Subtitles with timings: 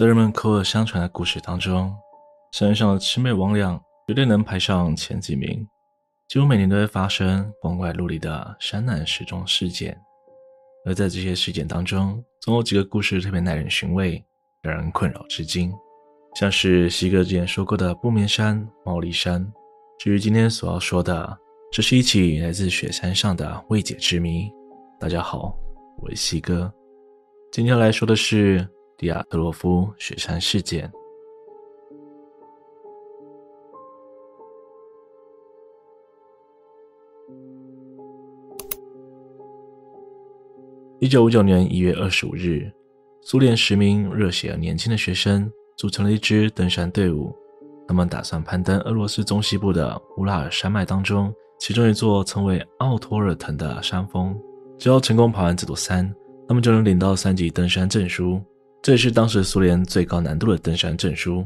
[0.00, 1.94] 在人们口耳相传的故事当中，
[2.52, 5.68] 山上的魑魅魍魉绝对能排上前几名。
[6.26, 9.94] 几乎每年都会发生光怪陆离的山难失踪事件，
[10.86, 14.24] 而在这些事件当中，总有几个故事特别耐人寻味，
[14.62, 15.70] 让人困扰至今。
[16.34, 19.46] 像是西哥之前说过的不眠山、毛利山。
[19.98, 21.38] 至于今天所要说的，
[21.70, 24.50] 这是一起来自雪山上的未解之谜。
[24.98, 25.54] 大家好，
[25.98, 26.72] 我是西哥，
[27.52, 28.66] 今天来说的是。
[29.00, 30.92] 迪亚特洛夫雪山事件。
[40.98, 42.70] 一九五九年一月二十五日，
[43.22, 47.34] 苏联十名热血而年轻的学生组成了一支登山队伍，
[47.88, 54.38] 他们打算攀登俄罗斯中西部的乌拉尔山脉当中其中一座称为奥托尔滕的山峰。
[54.78, 56.14] 只要成功爬完这座山，
[56.46, 58.38] 他们就能领到三级登山证书。
[58.82, 61.44] 这也是当时苏联最高难度的登山证书。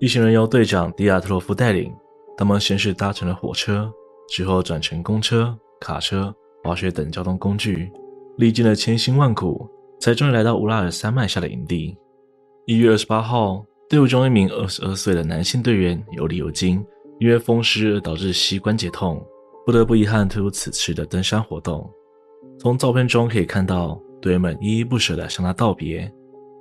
[0.00, 1.92] 一行人由队长迪亚特洛夫带领，
[2.36, 3.88] 他们先是搭乘了火车，
[4.28, 7.88] 之后转乘公车、卡车、滑雪等交通工具，
[8.36, 9.68] 历经了千辛万苦，
[10.00, 11.96] 才终于来到乌拉尔山脉下的营地。
[12.66, 16.84] 一月二十八号，队伍中一名二十二岁的男性队员尤里尤金
[17.20, 19.24] 因为风湿而导致膝关节痛，
[19.64, 21.88] 不得不遗憾退出此次的登山活动。
[22.58, 26.12] 从照片中可以看到，队员们依依不舍地向他道别。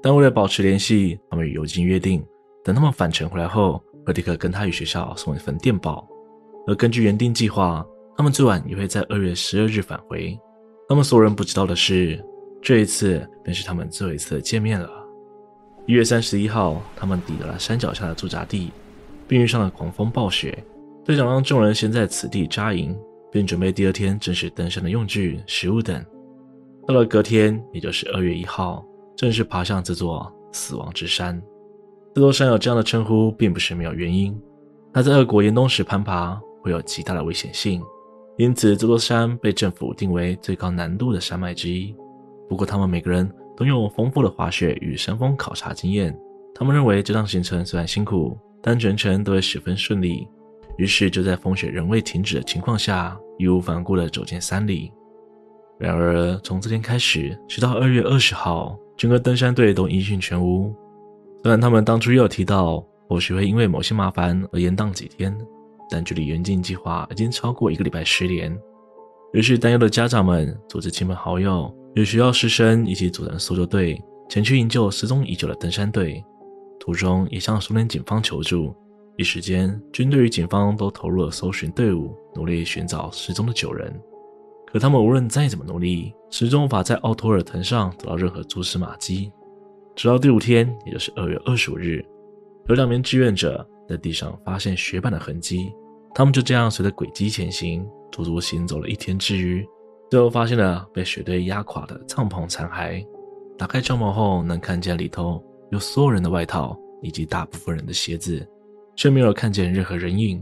[0.02, 2.23] 但为了保持联系，他们与尤金约定，
[2.63, 6.07] 等他们返程回来后，会立刻跟他与学校送一份电报。
[6.67, 7.85] 而根据原定计划，
[8.17, 10.38] 他们最晚也会在二月十二日返回。
[10.89, 12.23] 他们所有人不知道的是，
[12.61, 14.89] 这一次便是他们最后一次见面了。
[15.88, 18.72] 一月三十一号，他们抵达了山脚下的驻扎地，
[19.27, 20.57] 并遇上了狂风暴雪。
[21.03, 22.95] 队长让众人先在此地扎营，
[23.31, 26.03] 并准备第二天正式登山的用具、食物等。
[26.88, 28.85] 到了隔天，也就是二月一号。
[29.15, 31.41] 正式爬上这座死亡之山。
[32.13, 34.37] 这座山有这样的称呼，并不是没有原因。
[34.93, 37.81] 它在俄国严冬时攀爬会有极大的危险性，
[38.37, 41.95] 因此这座山被政府定为最高难度的山脉之一。
[42.50, 46.13] 不过，他们每个人都有丰富的滑雪与山峰考察经验。
[46.53, 50.27] 他们认为这趟行程虽然辛苦，但全程都会十分顺利。
[50.77, 54.91] 于是，就在风雪仍未停止的情况下，义无反顾地走进山里。
[55.79, 58.77] 然而，从这天开始，直到二月二十号。
[59.01, 60.72] 整个登山队都音讯全无。
[61.41, 65.35] 虽然他们当初也有提到，或许会因为某些麻烦而延宕几天，
[65.89, 68.56] 但距离原定计划已经超过一个礼拜失联。
[69.34, 76.23] 于是，担忧的家长们组织亲朋好友与学校师生一起组成搜救队，前去营救失踪已久的登山队。
[76.79, 78.72] 途中也向苏联警方求助。
[79.18, 84.00] 一时间，军队与警方都投入了搜寻队伍，努力寻找失踪的九人。
[84.71, 89.31] 可他们无论再怎么努力，始终无法在奥托尔滕上找到任何蛛丝马迹。
[89.95, 92.03] 直到第五天，也就是二月二十五日，
[92.67, 95.71] 有两名志愿者在地上发现雪板的痕迹。
[96.15, 99.67] 他们就这样随着轨迹前行，足足行走了一天之余，
[100.09, 103.05] 最后发现了被雪堆压垮的帐篷残骸。
[103.57, 108.47] 打开帐篷后，能看见里头有所有人的外套以及大部分人的鞋子，
[108.95, 110.41] 却没有看见任何人影。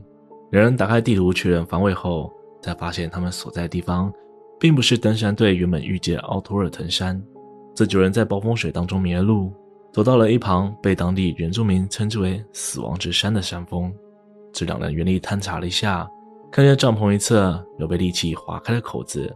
[0.51, 2.31] 两人打开地图确认方位后，
[2.61, 4.11] 才发现他们所在的地方，
[4.59, 7.21] 并不是登山队原本预计的奥托尔滕山。
[7.75, 9.53] 这九人在暴风雪当中迷了路，
[9.93, 13.93] 走到了一旁被当地原住民称之为“死亡之山”的山峰。
[14.51, 16.07] 这两人原地探查了一下，
[16.51, 19.33] 看见帐篷一侧有被利器划开的口子，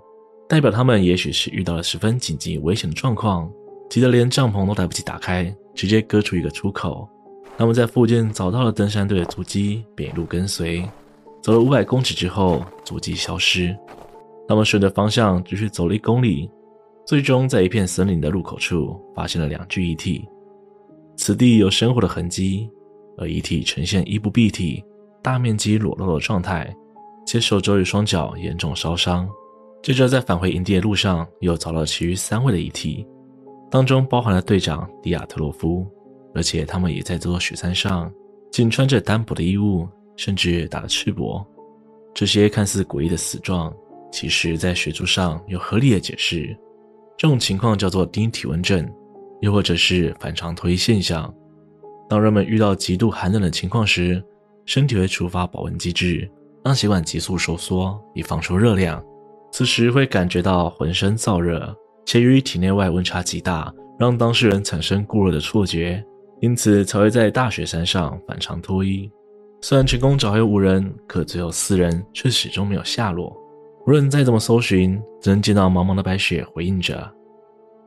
[0.50, 3.50] 代表他们也许是遇到了十分紧急危险的状况，
[3.90, 7.07] 急得连帐篷都来不及打开，直接割出一个出口。
[7.57, 10.84] 他们在附近找到了登山队的足迹，便一路跟随。
[11.43, 13.77] 走了五百公尺之后，足迹消失。
[14.47, 16.49] 他们顺着方向继续走了一公里，
[17.05, 20.25] 最终在一片森林的入口处发现了两具遗体。
[21.17, 22.69] 此地有生火的痕迹，
[23.17, 24.81] 而遗体呈现衣不蔽体、
[25.21, 26.73] 大面积裸露的状态，
[27.27, 29.27] 且手肘与双脚严重烧伤。
[29.81, 33.05] 接着在返回营地的路上，又找到了其余三位的遗体，
[33.69, 35.85] 当中包含了队长迪亚特洛夫，
[36.33, 38.09] 而且他们也在这座雪山上，
[38.49, 39.85] 仅穿着单薄的衣物。
[40.15, 41.45] 甚至打了赤膊，
[42.13, 43.73] 这些看似诡异的死状，
[44.11, 46.55] 其实在学术上有合理的解释。
[47.17, 48.87] 这种情况叫做低体温症，
[49.41, 51.33] 又或者是反常脱衣现象。
[52.09, 54.23] 当人们遇到极度寒冷的情况时，
[54.65, 56.29] 身体会触发保温机制，
[56.63, 59.03] 让血管急速收缩，以放出热量。
[59.51, 61.75] 此时会感觉到浑身燥热，
[62.05, 66.03] 且由于体内外温差极大，让当事人产生过热的错觉，
[66.41, 69.09] 因此才会在大雪山上反常脱衣。
[69.63, 73.33] 虽然成功找回五人，可最后四人却始终没有下落。
[73.87, 77.09] 无论再怎么搜寻，只能见到茫茫的白雪回应着。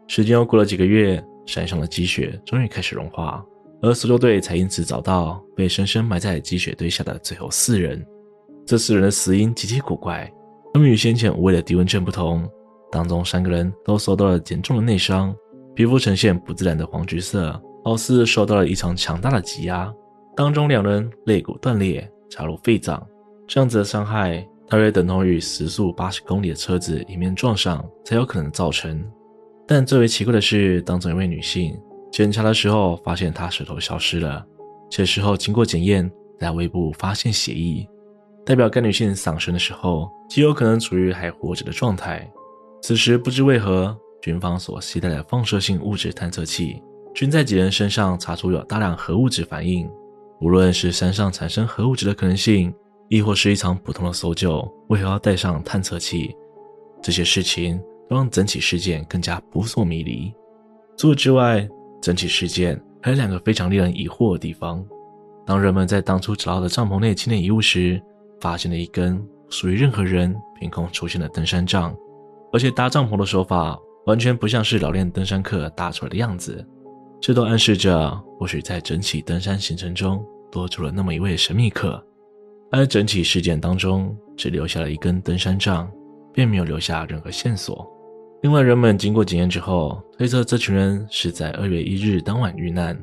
[0.09, 3.45] 时间又过了几个月，山上的积雪终于开始融化，
[3.83, 8.03] 而搜救队才因此找到被深深埋在积雪堆下的最后四人。
[8.65, 10.33] 这四人的死因极其古怪，
[10.73, 12.49] 他们与先前五位的迪文镇不同，
[12.91, 15.37] 当中三个人都受到了严重的内伤，
[15.75, 17.53] 皮肤呈现不自然的黄橘色，
[17.85, 19.93] 好似受到了异常强大的挤压。
[20.37, 23.05] 当中两人肋骨断裂，插入肺脏，
[23.49, 29.03] 这样子的伤害大约等同于时速八十公里的车子迎面撞上才有可能造成。
[29.67, 31.75] 但最为奇怪的是，当中一位女性
[32.13, 34.45] 检查的时候，发现她舌头消失了，
[34.91, 37.89] 且事后经过检验，在胃部发现血液。
[38.45, 42.31] 代表该女性丧生的时候，极有可能处于还活着的状态。
[42.83, 46.83] 此时不知为何，军方所携带的放射性物质探测器，
[47.15, 49.91] 均在几人身上查出有大量核物质反应。
[50.41, 52.75] 无论是山上产生核物质的可能性，
[53.09, 56.35] 亦或是一场普通的搜救，为何要带上探测器？
[57.03, 60.33] 这些事情都让整起事件更加扑朔迷离。
[60.97, 61.69] 除此之外，
[62.03, 64.85] 整起事件还有两个非常令人疑惑的地方：
[65.47, 68.03] 当人们在当初找到的帐篷内清点遗物时，
[68.41, 71.97] 发现了一根属于任何人凭空出现的登山杖，
[72.53, 76.67] 而且搭帐篷的手法完全不像是老练登山客搭出来的样子，
[77.27, 78.09] 这都暗示着
[78.39, 82.01] 或许在整起登山行程中多出了那么一位神秘客。
[82.71, 85.91] 而整起事件当中只留下了一根登山杖，
[86.33, 87.85] 并没有留下任何线索。
[88.43, 92.97] 另外，人们经过检验之后推测，这群人是在二月一日当晚遇难，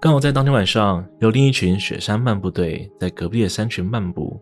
[0.00, 4.36] 刚好在当天晚上有另一群雪山漫步队在隔壁的山群漫步。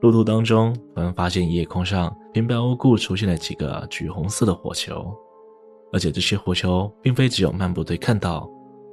[0.00, 5.12] 路途当中，突然发现夜空上平白无故出现了几个橘红色的火球，
[5.92, 8.50] 而且这些火球并非只有漫步队看到，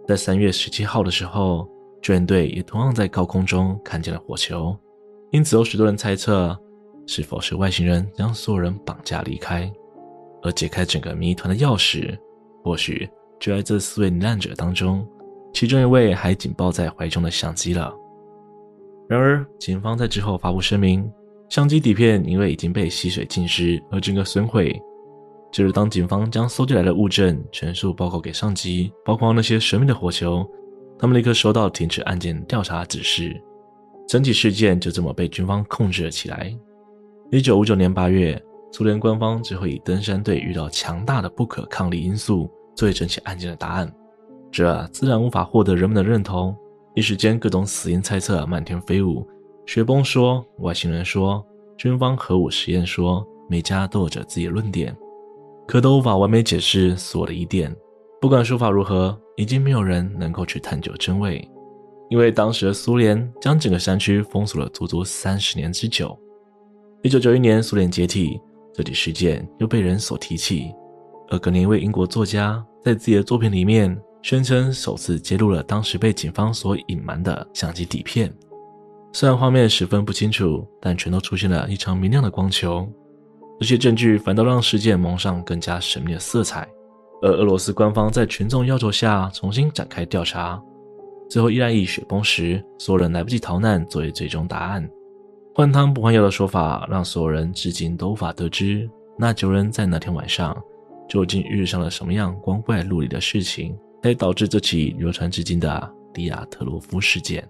[0.08, 1.68] 在三月十七号的时候，
[2.02, 4.76] 救援队也同样在高空中看见了火球，
[5.32, 6.58] 因此有许多人猜测，
[7.08, 9.72] 是否是外星人将所有人绑架离开，
[10.44, 12.18] 而解开整个谜团的钥匙，
[12.64, 13.10] 或许
[13.40, 15.08] 就在这四位罹难者当中，
[15.54, 17.94] 其中一位还紧抱在怀中的相机了。
[19.10, 21.12] 然而，警方在之后发布声明，
[21.50, 24.80] 相机底片因为已经被溪水浸湿而整个损毁。
[25.52, 30.50] 就是当警方将搜集来的物证全数报告给上级，包括那些神秘的火球，
[30.98, 33.40] 他们立刻收到停止案件调查指示。
[34.08, 36.54] 整体事件就这么被军方控制了起来。
[37.32, 43.94] 一九五九年八月，苏联官方最后以登山队遇到强大的不可抗力因素作为整起案件的答案，
[44.52, 46.56] 这自然无法获得人们的认同。
[46.94, 49.26] 一时间，各种死因猜测漫天飞舞。
[49.66, 51.46] 雪崩说，外星人说，
[51.78, 54.94] 军方核武实验说，每家都有着自己的论点，
[55.68, 57.76] 可都无法完美解释所有的疑点。
[58.20, 61.48] 不管说法如何，已经没有人能够去探究真伪，
[62.10, 66.18] 因为当时的苏联将整个山区封锁了足足三十年之久。
[67.02, 68.40] 一九九一年，苏联解体，
[68.74, 70.72] 这起事件又被人所提起。
[71.30, 74.00] 而隔年，一位英国作家在自己的作品里面。
[74.24, 78.32] 宣称首次揭露了当时被警方所隐瞒的相机底片，
[79.14, 82.88] 虽然画面十分不清楚，但全都出现了异常明亮的光球。
[83.62, 86.68] 这些证据反倒让事件蒙上更加神秘的色彩。
[87.22, 90.60] 而俄罗斯官方在群众要求下重新展开调查，
[91.30, 94.90] 最后依然以雪崩时所有人来不及逃难作为最终答案。
[95.54, 100.60] 换汤不换药的说法让所有人至今都无法得知那九人在那天晚上
[101.08, 103.78] 究竟遇上了什么样光怪陆离的事情。
[104.02, 107.48] 才导致这起流传至今的迪亚特洛夫事件。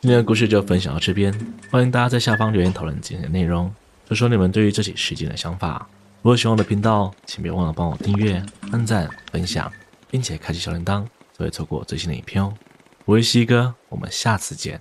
[0.00, 1.32] 今天的故事就分享到这边，
[1.70, 3.72] 欢迎大家在下方留言讨论今天的内容，
[4.14, 5.88] 说说你们对于这起事件的想法。
[6.20, 9.72] 如果喜欢我的频道，请别忘了帮我订阅、按赞、分享，
[10.10, 11.04] 并且开启小铃铛，
[11.36, 12.52] 不会错过最新的影片哦。
[13.06, 14.80] 我是西哥，我们下次见。